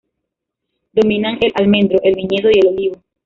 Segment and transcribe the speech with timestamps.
[0.93, 3.03] Dominan el almendro, el viñedo y el olivo.